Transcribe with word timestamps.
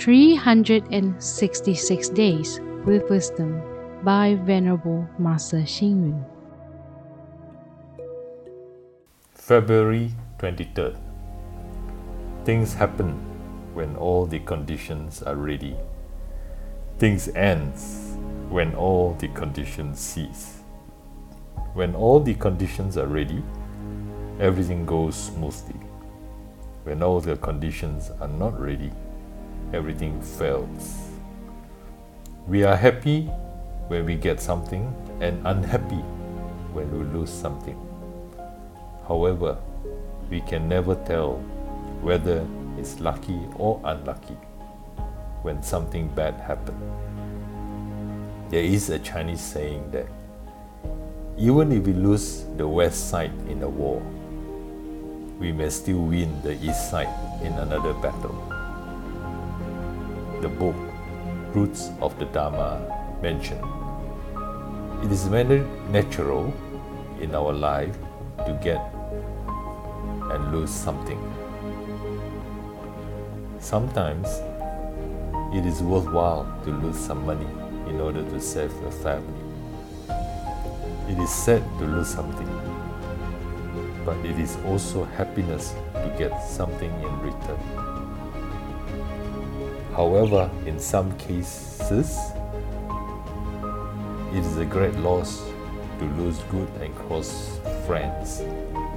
366 0.00 2.08
Days 2.08 2.58
with 2.86 3.10
Wisdom 3.10 3.60
by 4.02 4.34
Venerable 4.46 5.06
Master 5.18 5.58
Xing 5.58 6.08
Yun. 6.08 6.24
February 9.34 10.12
23rd. 10.38 10.96
Things 12.46 12.72
happen 12.72 13.12
when 13.74 13.94
all 13.96 14.24
the 14.24 14.38
conditions 14.38 15.22
are 15.22 15.36
ready. 15.36 15.76
Things 16.98 17.28
ends 17.36 18.16
when 18.48 18.74
all 18.74 19.12
the 19.18 19.28
conditions 19.28 20.00
cease. 20.00 20.62
When 21.74 21.94
all 21.94 22.20
the 22.20 22.36
conditions 22.36 22.96
are 22.96 23.06
ready, 23.06 23.42
everything 24.40 24.86
goes 24.86 25.14
smoothly. 25.14 25.78
When 26.84 27.02
all 27.02 27.20
the 27.20 27.36
conditions 27.36 28.10
are 28.18 28.28
not 28.28 28.58
ready, 28.58 28.90
everything 29.72 30.20
fails. 30.20 31.10
We 32.46 32.64
are 32.64 32.76
happy 32.76 33.22
when 33.88 34.04
we 34.04 34.16
get 34.16 34.40
something 34.40 34.92
and 35.20 35.40
unhappy 35.46 36.02
when 36.72 36.90
we 36.90 37.04
lose 37.18 37.30
something. 37.30 37.78
However, 39.06 39.58
we 40.30 40.40
can 40.40 40.68
never 40.68 40.94
tell 40.94 41.34
whether 42.00 42.46
it's 42.78 43.00
lucky 43.00 43.40
or 43.56 43.80
unlucky 43.84 44.38
when 45.42 45.62
something 45.62 46.08
bad 46.08 46.34
happens. 46.34 46.80
There 48.50 48.64
is 48.64 48.90
a 48.90 48.98
Chinese 48.98 49.40
saying 49.40 49.90
that 49.92 50.06
even 51.38 51.72
if 51.72 51.86
we 51.86 51.92
lose 51.92 52.44
the 52.56 52.66
west 52.66 53.10
side 53.10 53.32
in 53.48 53.62
a 53.62 53.68
war, 53.68 54.02
we 55.38 55.52
may 55.52 55.70
still 55.70 56.00
win 56.00 56.42
the 56.42 56.52
east 56.62 56.90
side 56.90 57.08
in 57.42 57.52
another 57.54 57.94
battle. 57.94 58.49
The 60.40 60.48
book 60.48 60.74
Roots 61.54 61.90
of 62.00 62.18
the 62.18 62.24
Dharma 62.24 62.80
mentioned 63.20 63.62
it 65.04 65.12
is 65.12 65.26
very 65.26 65.60
natural 65.90 66.52
in 67.20 67.34
our 67.34 67.52
life 67.52 67.96
to 68.46 68.58
get 68.62 68.80
and 70.32 70.52
lose 70.52 70.70
something. 70.70 71.20
Sometimes 73.58 74.28
it 75.54 75.66
is 75.66 75.82
worthwhile 75.82 76.46
to 76.64 76.70
lose 76.70 76.98
some 76.98 77.26
money 77.26 77.48
in 77.88 78.00
order 78.00 78.22
to 78.30 78.40
save 78.40 78.72
a 78.84 78.90
family. 78.90 79.44
It 81.08 81.18
is 81.18 81.30
sad 81.30 81.62
to 81.78 81.84
lose 81.84 82.08
something 82.08 82.48
but 84.04 84.16
it 84.24 84.38
is 84.38 84.56
also 84.64 85.04
happiness 85.04 85.74
to 85.92 86.14
get 86.18 86.32
something 86.42 86.90
in 87.02 87.20
return. 87.20 87.99
However, 90.00 90.50
in 90.64 90.80
some 90.80 91.14
cases, 91.18 92.18
it 94.32 94.38
is 94.38 94.56
a 94.56 94.64
great 94.64 94.94
loss 95.00 95.42
to 95.98 96.06
lose 96.16 96.38
good 96.50 96.70
and 96.80 96.96
close 97.00 97.60
friends, 97.86 98.40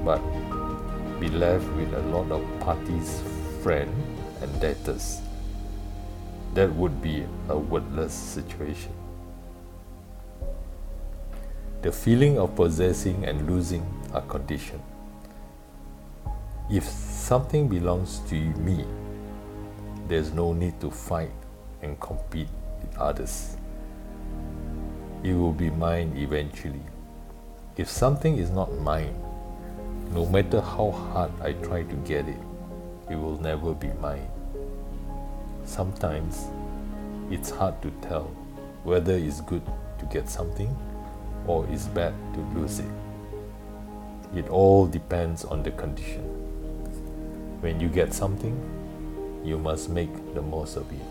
but 0.06 0.22
be 1.20 1.28
left 1.28 1.68
with 1.73 1.94
a 1.94 2.00
lot 2.04 2.32
of 2.32 2.42
parties, 2.62 3.22
friends, 3.62 3.92
and 4.42 4.62
debtors. 4.62 5.20
That 6.54 6.73
would 6.73 7.02
be 7.02 7.26
a 7.50 7.58
worthless 7.58 8.14
situation. 8.14 8.94
The 11.82 11.92
feeling 11.92 12.40
of 12.40 12.56
possessing 12.56 13.26
and 13.26 13.45
losing 13.50 13.86
are 14.14 14.22
conditioned. 14.22 14.84
If 16.72 16.86
something 16.86 17.67
belongs 17.67 18.22
to 18.30 18.36
me, 18.36 18.86
there's 20.08 20.34
no 20.34 20.54
need 20.54 20.80
to 20.82 20.92
fight 20.92 21.32
and 21.82 22.00
compete 22.00 22.50
with 22.82 22.98
others. 22.98 23.58
It 25.23 25.34
will 25.34 25.54
be 25.54 25.70
mine 25.70 26.14
eventually. 26.18 26.82
If 27.77 27.89
something 27.89 28.38
is 28.38 28.50
not 28.50 28.73
mine, 28.80 29.16
no 30.11 30.26
matter 30.26 30.61
how 30.61 30.92
hard 30.92 31.32
I 31.42 31.54
try 31.54 31.83
to 31.83 31.95
get 32.05 32.27
it, 32.27 32.38
it 33.10 33.16
will 33.16 33.39
never 33.39 33.73
be 33.73 33.88
mine. 34.02 34.27
Sometimes 35.66 36.48
it's 37.32 37.50
hard 37.50 37.82
to 37.82 37.92
tell 38.02 38.26
whether 38.83 39.14
it's 39.14 39.42
good 39.42 39.66
to 40.00 40.06
get 40.06 40.30
something 40.30 40.76
or 41.48 41.66
it's 41.70 41.86
bad 41.88 42.14
to 42.33 42.39
lose 42.60 42.80
it. 42.80 42.92
It 44.36 44.50
all 44.50 44.86
depends 44.86 45.45
on 45.45 45.64
the 45.64 45.72
condition. 45.72 46.23
When 47.61 47.80
you 47.80 47.88
get 47.88 48.14
something, 48.14 48.60
you 49.43 49.58
must 49.59 49.89
make 49.89 50.14
the 50.33 50.42
most 50.42 50.77
of 50.77 50.89
it. 50.92 51.05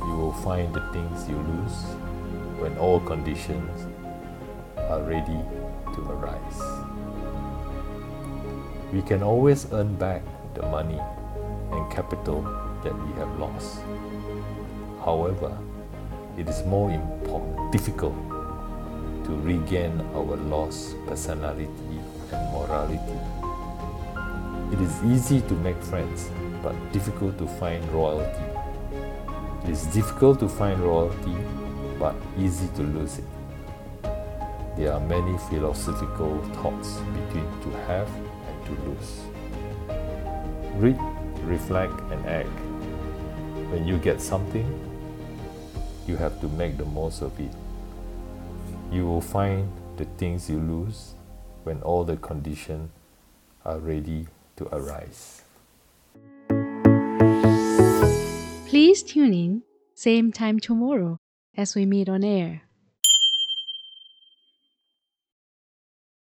You 0.00 0.16
will 0.16 0.32
find 0.42 0.74
the 0.74 0.80
things 0.92 1.28
you 1.28 1.36
lose 1.36 1.78
when 2.58 2.76
all 2.78 2.98
conditions 2.98 3.86
are 4.76 5.02
ready 5.02 5.38
to 5.94 6.00
arise. 6.10 6.60
We 8.92 9.02
can 9.02 9.22
always 9.22 9.72
earn 9.72 9.94
back 9.94 10.22
the 10.54 10.62
money 10.62 10.98
and 11.70 11.92
capital 11.92 12.42
that 12.82 12.94
we 13.06 13.12
have 13.20 13.38
lost. 13.38 13.78
However, 15.04 15.56
it 16.36 16.48
is 16.48 16.64
more 16.64 16.90
important, 16.90 17.70
difficult 17.70 18.16
to 19.24 19.36
regain 19.44 20.00
our 20.14 20.36
lost 20.50 20.96
personality 21.06 22.00
and 22.32 22.52
morality 22.52 23.47
it 24.72 24.80
is 24.80 25.02
easy 25.04 25.40
to 25.42 25.54
make 25.54 25.80
friends, 25.82 26.30
but 26.62 26.74
difficult 26.92 27.38
to 27.38 27.46
find 27.46 27.82
royalty. 27.90 28.44
It 29.64 29.70
is 29.70 29.86
difficult 29.86 30.40
to 30.40 30.48
find 30.48 30.78
royalty, 30.80 31.34
but 31.98 32.14
easy 32.38 32.68
to 32.76 32.82
lose 32.82 33.18
it. 33.18 33.24
There 34.76 34.92
are 34.92 35.00
many 35.00 35.36
philosophical 35.50 36.38
thoughts 36.54 36.98
between 37.14 37.48
to 37.62 37.70
have 37.86 38.08
and 38.08 38.66
to 38.66 38.72
lose. 38.88 39.20
Read, 40.76 40.98
reflect, 41.44 41.98
and 42.12 42.26
act. 42.26 42.48
When 43.70 43.86
you 43.86 43.98
get 43.98 44.20
something, 44.20 44.66
you 46.06 46.16
have 46.16 46.40
to 46.40 46.48
make 46.48 46.76
the 46.76 46.84
most 46.84 47.22
of 47.22 47.38
it. 47.40 47.52
You 48.92 49.06
will 49.06 49.20
find 49.20 49.70
the 49.96 50.04
things 50.16 50.48
you 50.48 50.58
lose 50.58 51.14
when 51.64 51.82
all 51.82 52.04
the 52.04 52.16
conditions 52.16 52.90
are 53.64 53.78
ready 53.78 54.26
to 54.58 54.68
arise. 54.74 55.42
Please 58.66 59.02
tune 59.02 59.32
in, 59.32 59.62
same 59.94 60.30
time 60.32 60.60
tomorrow 60.60 61.18
as 61.56 61.74
we 61.74 61.86
meet 61.86 62.08
on 62.08 62.22
air. 62.22 62.67